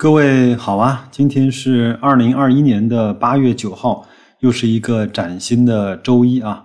[0.00, 4.06] 各位好啊，今天是二零二一年的八月九号，
[4.38, 6.64] 又是一个崭新的周一啊。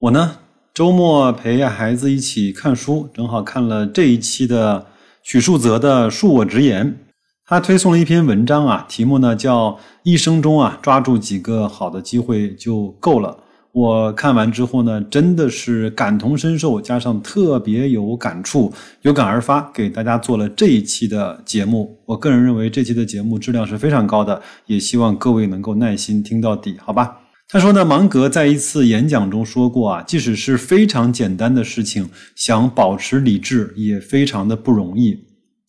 [0.00, 0.32] 我呢，
[0.74, 4.84] 周末陪孩子一起看书，正好看了这一期的
[5.22, 6.86] 许树泽的《恕我直言》，
[7.46, 13.38] 他推送了一篇文章啊，题目呢叫“一生中啊抓住几个好的机会就够了”。
[13.74, 18.72] 我看完之后呢，真的是感同身受，加上特别有感触，
[19.02, 21.98] 有感而发，给大家做了这一期的节目。
[22.06, 27.18] 我个人认为这期的节目质量是非常高的，也希望各位能够耐心听到底，好吧？
[27.48, 35.18] 他说呢，芒格在一次演讲中说过啊，即使是非常简单的事情，想保持理智也非常的不容易。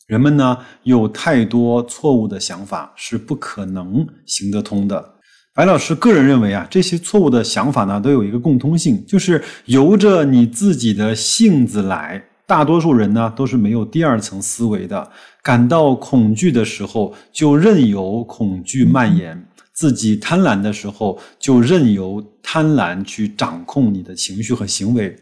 [0.06, 5.15] 人们呢有太多错误的想法，是不可能行得通的。
[5.56, 12.22] 白老师个人认为啊，这些错误的想法呢，都有一个共通性，就是由着你自己的性子来。
[12.46, 15.10] 大多数人呢，都是没有第二层思维的。
[15.42, 19.34] 感到恐惧的时候，就任由恐惧蔓延；
[19.72, 25.16] 自己贪婪的时候，就任由贪婪去掌控你的情绪和行为。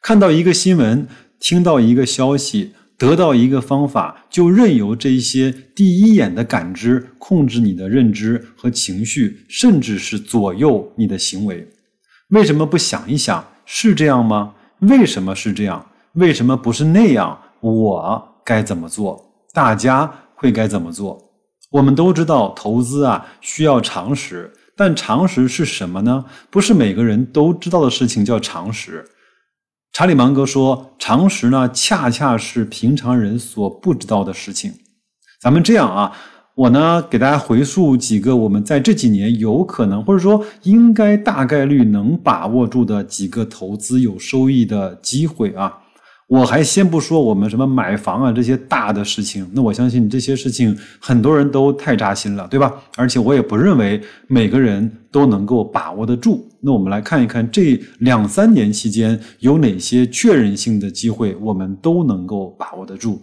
[0.00, 1.06] 看到一个新闻，
[1.38, 2.72] 听到一个消息。
[2.96, 11.68] 得到一个方法，就任由这些第一眼的感知控制你的认知和情绪，甚至是左右你的行为。
[12.28, 14.54] 为什么不想一想，是这样吗？
[14.80, 15.84] 为什么是这样？
[16.14, 17.38] 为什么不是那样？
[17.60, 19.22] 我该怎么做？
[19.52, 21.18] 大家会该怎么做？
[21.70, 26.24] 我们都知道，投资啊需要常识，但常识是什么呢？
[26.50, 29.04] 不是每个人都知道的事情叫常识。
[29.94, 34.72] 查理芒格说：“常识呢，恰恰是平常人所不知道的事情。”
[35.40, 36.10] 咱们这样啊，
[36.56, 45.83] 我呢给大家回溯几个我们在这几年有可能或者说应该大概率能把握住的几个投资有收益的机会啊。
[46.26, 52.72] 我还先不说我们什么买房啊这些大的事情，那我相信这些事情很多人都太扎心了，对吧？
[52.96, 56.48] 而且我也不认为每个人都能够把握得住。
[56.60, 63.20] 那我们来看一看这两三年期间有哪些确认性的机会，我们都能够把握得住。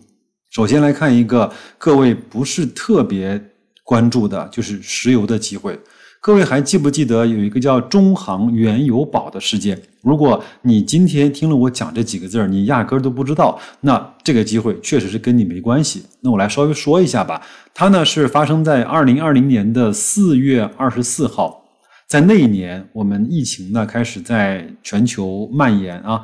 [0.51, 3.41] 首先来看一个各位不是特别
[3.83, 5.79] 关注的，就是石油的机会。
[6.23, 9.81] 各位还记不记得有一个叫中航原油宝的事件？
[10.03, 16.03] 如果你今天听了我讲这几个字儿，你压根儿都不知道，那这个机会确实是跟你没关系。
[16.21, 17.41] 那我来稍微说一下吧。
[17.73, 21.63] 它呢是发生在二零二零年的四月二十四号，
[22.07, 26.23] 在那一年，我们疫情呢开始在全球蔓延啊。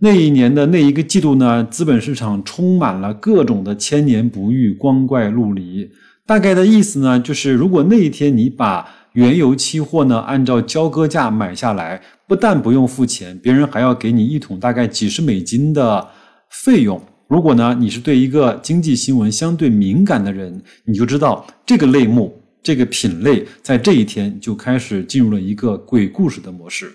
[0.00, 5.88] 那一年的那一个季度呢，资本市场充满了各种的千年不遇、光怪陆离。
[6.26, 8.84] 大概的意思呢，就是如果那一天你把
[9.16, 16.06] 原油期货呢，按照交割价买下来，不但不用付钱，别人还要给你一桶大概几十美金的
[16.50, 17.02] 费用。
[17.26, 26.92] 如果呢，你是对一个经济新闻相对敏感的人，你就知道这个类目、这个品类在这一天就开始进入了一个鬼故事的模式。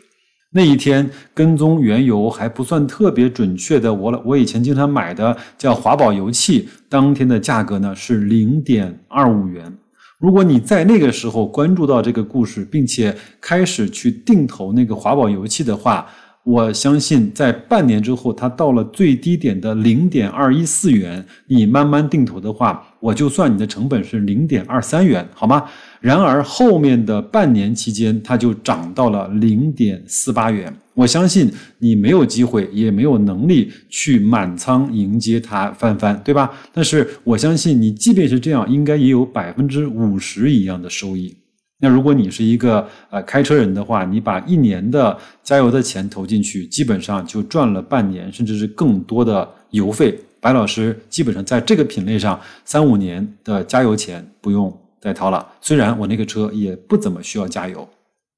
[0.54, 9.76] 那一天跟踪原油还不算特别准确的，我我以前经常买的叫华宝油气，当天的价格呢是零点二五元。
[10.22, 16.08] 如果你在那个时候关注到这个故事，并且开始去定投那个华宝油气的话，
[16.44, 25.66] 我相信在半年之后，它到了最低点的零点二一四元，你慢慢定投的话，我就算你的成本是零点二三元，好吗？
[26.00, 30.74] 然而后面的半年期间，它就涨到了零点四八元。
[30.96, 36.52] 我相信你没有机会，也没有能力去满仓迎接它翻番，对吧？
[36.74, 41.38] 但是我相信你，即便是这样，应该也有百分之五十一样的收益。
[41.82, 50.18] 那如果你是一个呃开车人的话，你把一年的加油的钱投进去，基本上就赚了半年，甚至是更多的油费。
[50.40, 54.72] 白老师基本上在这个品类上，三五年的加油钱不用。
[55.02, 57.90] 再掏了，虽然我那个车也不怎么需要加油。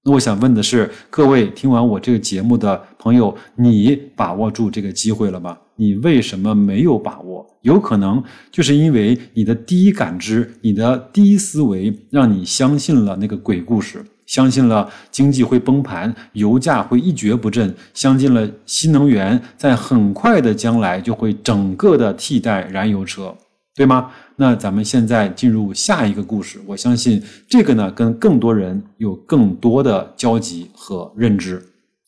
[0.05, 5.57] 那我想问的是，各位听完我这个节目的朋友，你把握住这个机会了吗？
[5.77, 7.45] 你为什么没有把握？
[7.61, 8.21] 有可能
[8.51, 23.33] 就是因为你的第一感知、你的第一思维，让你相信了那个鬼故事，相信了经济会崩盘，油价会一蹶不振，相信了新能源在很快的将来就会整个的替代燃油车。
[23.75, 24.11] 对吗？
[24.35, 26.59] 那咱们现在进入下一个故事。
[26.65, 31.61] 我相信这个呢，跟更多人有更多的交集和认知。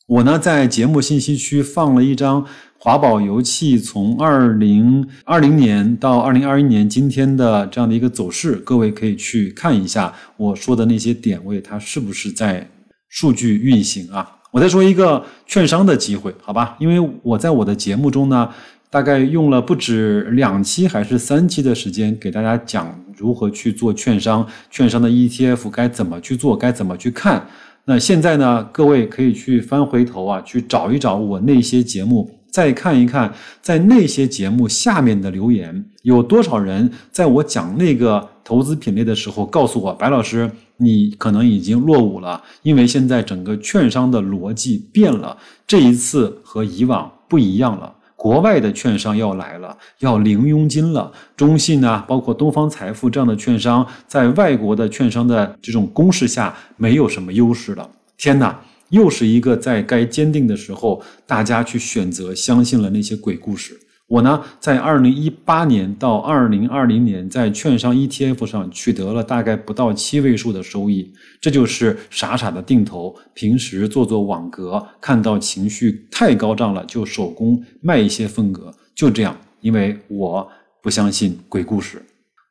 [0.07, 2.45] 我呢，在节目信息区放了一张
[2.77, 12.69] 华宝油气从二零二零年到二零二一年今天的这样的一个走势，各位可以去看一下我说的那些点位，它是不是在
[13.09, 14.31] 数据运行啊？
[14.51, 16.75] 我再说一个券商的机会，好吧？
[16.79, 18.49] 因为我在我的节目中呢。
[18.95, 27.45] 大概用了不止两期还是三期的时间给大家讲如何去做券商，券商的 ETF 该怎么去做，该怎么去看。
[27.83, 45.35] 那现在呢，各位可以去翻回头啊，去找一找我那些节目，再看一看在那些节目下面的留言，有多少人在我讲那个投资品类的时候告诉我，白老师，你可能已经落伍了，因为现在整个券商的逻辑变了，
[45.67, 47.91] 这一次和以往不一样了。
[48.15, 51.11] 国外的券商要来了，要零佣金了。
[51.35, 57.89] 中信呢，包括东方财富这样的券商，在外国的券商的这种攻势下，没有什么优势了。
[58.17, 58.59] 天哪，
[58.89, 63.79] 又是一个在该坚定的时候，大家去选择相信了那些鬼故事。
[64.07, 71.11] 我呢，在二零一八年到二零二零年，在券商 ETF 上取得了大概不到七位数的收益，
[71.41, 73.15] 这就是傻傻的定投。
[73.33, 79.35] 平时做做网格，看到情绪太高涨了，就手工卖一些份额，就这样。
[79.61, 80.47] 因为我
[80.83, 81.99] 不相信鬼故事。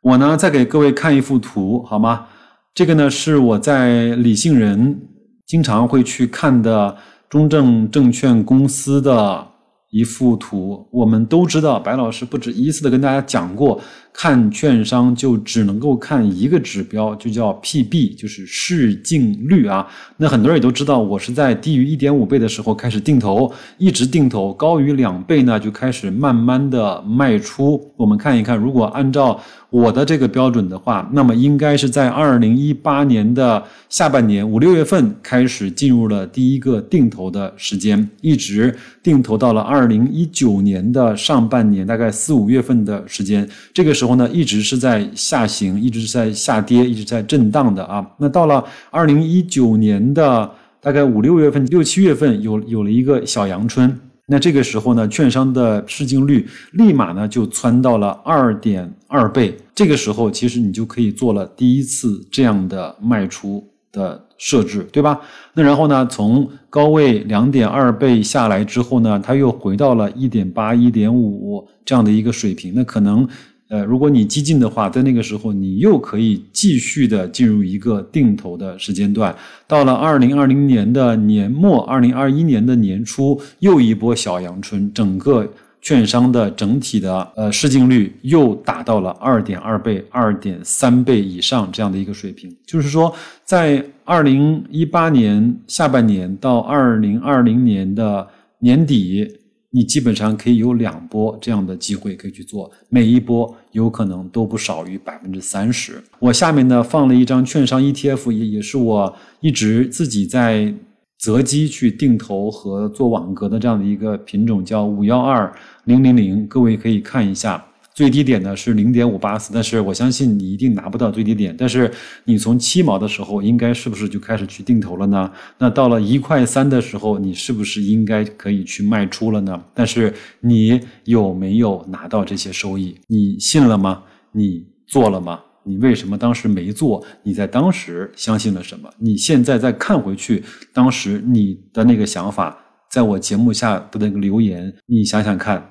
[0.00, 2.26] 我呢，再给各位看一幅图，好吗？
[2.74, 5.00] 这个呢，是我在理性人
[5.46, 6.96] 经常会去看的
[7.30, 9.53] 中证证券公司的。
[9.94, 13.80] 一幅图，我们都知道，白老师不止一次的跟大家讲过，
[14.16, 19.84] 看券商就只能够看一个指标，就叫 PB，就是市净率啊。
[20.16, 27.92] 那很多人也都知道，我是在低于一点五倍的时候开始定投，一直定投，高于两倍呢就开始慢慢的卖出。
[27.96, 29.38] 我们看一看，如果按照
[29.68, 38.72] 我的这个标准的话，那么应该是在二零一八年的下半年五六月份开始进入了第一个定投的时间，一直
[39.02, 43.46] 定投到了二零一九年的上半年，大概四五月份的时间。
[43.72, 48.06] 这个时时候呢，一直是在下行，一直是在下跌，一直在震荡的啊。
[48.18, 53.98] 那到了二零一九年的大概五六月份、六七月份，有有了一个小阳春。
[54.26, 59.56] 那这个时候呢，券商的市净率立马呢就窜到了二点二倍。
[59.74, 65.18] 这个时候，其实你就可以做了第一次这样的卖出的设置，对吧？
[65.54, 72.74] 那然后呢，从高位两点二倍下来之后呢，它又回到了一点八、一点五这样的一个水平。
[72.76, 73.26] 那可能。
[73.68, 79.34] 呃，如果你激进的话，在那个时候，你又可以继续的进入一个定投的时间段。
[79.66, 85.50] 到了二零二零年的年末，二零二一年的年初，又一波小阳春，整个
[85.80, 92.54] 券商的整体的呃市净率又达到了二点二倍、二点三倍以上这样的一个水平。
[92.66, 93.12] 就是说，
[93.44, 98.28] 在二零一八年下半年到二零二零年的
[98.58, 99.38] 年底。
[99.74, 106.00] 你基本上可以有两波这样的机会可以去做，每一波有可能都不少于百分之三十。
[106.20, 110.72] 我下面呢放了一张券商 ETF，也也是我一直自己在
[111.18, 115.52] 择机去定投和做网格的这样的一个品种，叫五幺二
[115.86, 117.64] 零零零，各位可以看一下。
[117.94, 121.54] 最低点呢是零点五八四，但是我相信你一定拿不到最低点。
[121.56, 121.88] 但是
[122.24, 125.30] 你从七毛的时候，应该是不是就开始去定投了呢？
[125.58, 129.64] 那到了一块三的时候，你是不是应该可以去卖出了呢？
[129.72, 132.98] 但是你有没有拿到这些收益？
[133.06, 134.02] 你信了吗？
[134.32, 135.40] 你做了吗？
[135.62, 137.00] 你为什么当时没做？
[137.22, 138.90] 你在当时相信了什么？
[138.98, 140.42] 你现在再看回去，
[140.72, 142.58] 当时你的那个想法，
[142.90, 145.64] 在我节目下的那个留言，你想想看。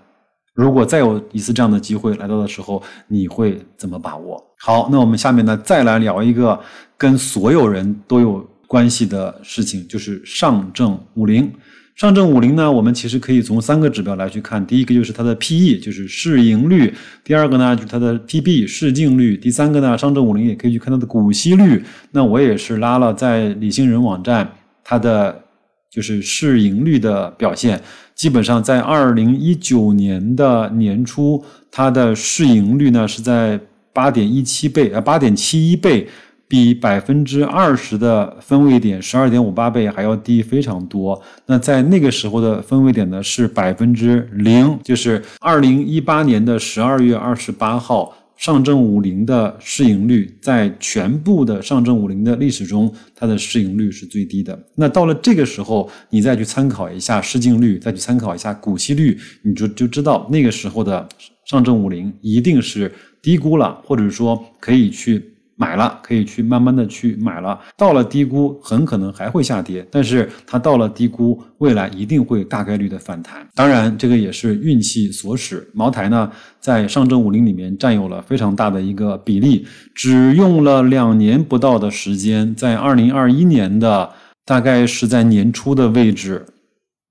[0.53, 4.43] 如果再有一次这样的机会来到的时候，你会怎么把握？
[4.59, 6.59] 好，那我们下面呢，再来聊一个
[6.95, 11.51] 跟所有人都有关系的事情，就是上证五零。
[11.95, 16.91] 上证五零呢，我们其实可以从三个指标来去看，第一个就是它的 PE，就是市盈率；
[17.23, 21.83] 第二个呢，就是它的 PB 市净率；第三个呢，上证五零也可以去看它的股息率。
[22.11, 24.51] 那我也是拉了在理性人网站
[24.83, 25.42] 它的。
[25.93, 27.79] 就是市盈率的表现，
[28.15, 33.59] 基本上在二零一九年的年初，它的市盈率呢是在
[33.93, 36.07] 八点一七倍，呃，八点七一倍，
[36.47, 41.21] 比百分之二十的分位点十二点五八倍还要低非常多。
[41.45, 48.15] 那在那个时候的分位点呢是百分之零，就是二零一八年的十二月二十八号。
[48.43, 54.67] 上证五零的市盈率在全部的上证五零的历史中，它的市盈率是最低的。
[54.75, 61.07] 那到了这个时候，你再去参考一下市净率，再去参考一下股息率，你就就知道那个时候的
[61.45, 65.32] 上证五零一定是低估了，或者说可以去。
[65.55, 73.47] 买了可以去慢慢的去买了，到了低估很可能还会下跌，但是它到了低估，未来一定会大概率的反弹。
[73.53, 75.67] 当然，这个也是运气所使。
[75.73, 84.09] 茅台呢，在上证五零里面占有了非常大的一个比例，只用了两年不到的时间，在二零二一年的
[84.45, 86.45] 大概是在年初的位置，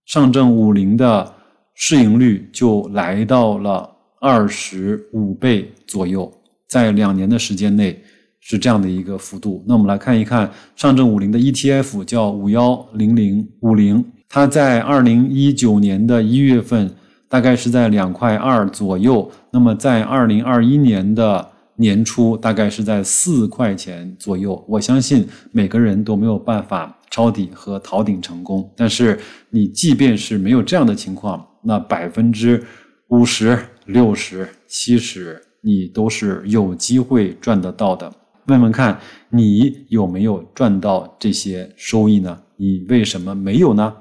[0.07, 1.33] 上证五零的
[1.75, 3.89] 市盈率就来到了
[4.21, 6.31] 二十五倍左右。
[6.69, 8.03] 在两年的时间内
[8.43, 9.65] 是这样的一个幅度。
[9.67, 16.95] 那我们来看一看上证五零的 ETF，叫五幺零零五零，它在二零一九年的一月份
[17.29, 24.63] 大概是在两块二左右，那么在二零二一年的年初大概是在四块钱左右。
[24.69, 29.19] 我相信每个人都没有办法抄底和逃顶成功，但是
[29.51, 32.63] 你即便是没有这样的情况，那百分之
[33.09, 38.13] 五十、六十、七十，你都是有机会赚得到的。
[38.47, 42.39] 问问看，你有没有赚到这些收益呢？
[42.57, 43.95] 你为什么没有呢？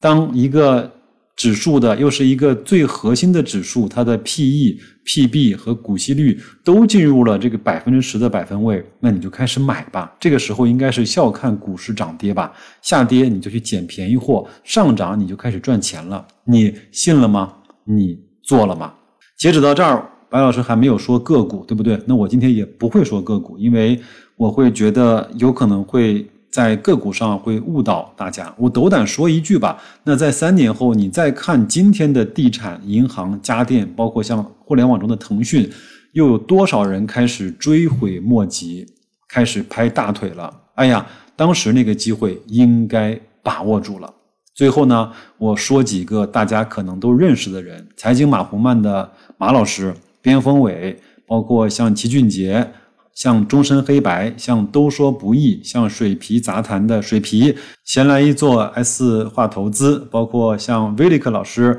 [0.00, 0.90] 当一个
[1.36, 10.14] 指数的又是一个最核心的指数，它的 P/E、P/B 和股息率都进入了这个百分之十的百分位，那你就开始买吧。
[10.20, 16.26] 这个时候应该是笑看股市涨跌吧，下跌你就去捡便宜货，上涨你就开始赚钱了。
[16.44, 17.54] 你信了吗？
[17.84, 18.94] 你做了吗？
[19.38, 22.00] 截止到这儿，白老师还没有说个股，对不对？
[22.06, 24.00] 那我今天也不会说个股，因为
[24.34, 28.50] 我会觉得有可能会在个股上会误导大家。
[28.56, 35.70] 我斗胆说一句吧，那在三年后，你再看今天的地产、银行、家电，包括像互联网中的腾讯，
[36.12, 38.86] 又有多少人开始追悔莫及，
[39.28, 40.50] 开始拍大腿了？
[40.76, 44.10] 哎呀，当时那个机会应该把握住了。
[44.54, 52.72] 最后呢，我说几个大家可能都认识的人：财经马红漫的马老师、边锋伟，包括像齐俊杰、
[53.14, 61.78] 像终身黑白、像都说不易、像水皮杂谈的水皮、闲来一做 S 化投资，包括像威利克老师。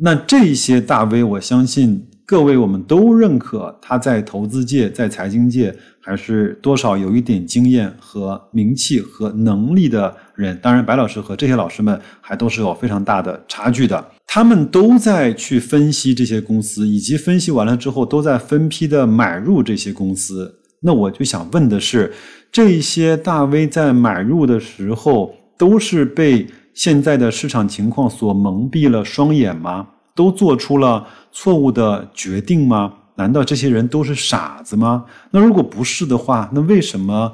[0.00, 10.14] 那这些大 V，我相信各位我们都认可他在投资界、在财经界还是多少有一点经验和名气和能力的。
[10.36, 14.04] 人当然，白老师和这些老师们还都是有非常大的差距的。
[14.30, 20.60] 他们都在去分析这些公司，以及分析完了之后，都在分批的买入这些公司。
[20.82, 22.12] 那我就想问的是，
[22.52, 29.88] 这些大 V 在买入的时候，都是被现在的市场情况所蒙蔽了双眼吗？
[30.14, 32.92] 都做出了错误的决定吗？
[33.16, 35.06] 难道这些人都是傻子吗？
[35.30, 37.32] 那如果不是的话，那为什么？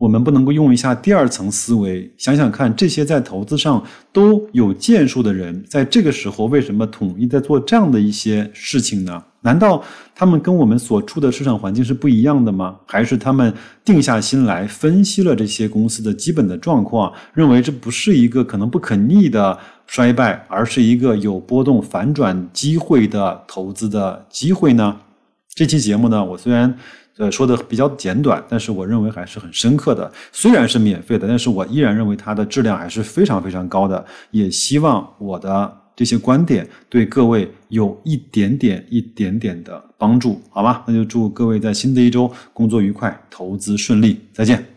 [0.00, 9.22] 我们不能够用一下第二层思维，想想看，这些在投资上都有建树的人，在这个时候为什么统一在做这样的一些事情呢？
[9.42, 9.82] 难道
[10.14, 12.76] 他们跟我们所处的市场环境是不一样的吗？
[12.86, 13.52] 还是他们
[13.84, 24.96] 定下心来分析了这些公司的基本的状况，认为这不是一个可能不可逆的衰败，而是一个有波动反转机会的投资的机会呢？
[25.54, 26.76] 这期节目呢，我虽然。
[27.16, 30.10] 呃，说的比较简短，但是我认为还是很深刻的。
[30.32, 34.02] 虽然是免费的，但是我依然认为它的质量还是非常非常高的。
[34.30, 40.82] 也希望我的这些观点对各位有一点点、一点点的帮助，好吧？
[40.86, 44.69] 那就祝各位在新的一周工作愉快，投资顺利，再见。